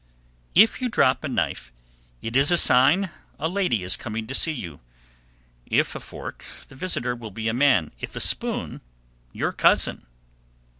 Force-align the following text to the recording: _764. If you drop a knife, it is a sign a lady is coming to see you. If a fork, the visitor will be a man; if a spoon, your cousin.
_764. 0.57 0.63
If 0.63 0.81
you 0.81 0.89
drop 0.89 1.23
a 1.23 1.27
knife, 1.27 1.71
it 2.23 2.35
is 2.35 2.49
a 2.49 2.57
sign 2.57 3.11
a 3.37 3.47
lady 3.47 3.83
is 3.83 3.95
coming 3.95 4.25
to 4.25 4.33
see 4.33 4.51
you. 4.51 4.79
If 5.67 5.93
a 5.93 5.99
fork, 5.99 6.43
the 6.69 6.75
visitor 6.75 7.15
will 7.15 7.29
be 7.29 7.47
a 7.47 7.53
man; 7.53 7.91
if 7.99 8.15
a 8.15 8.19
spoon, 8.19 8.81
your 9.31 9.51
cousin. 9.51 10.07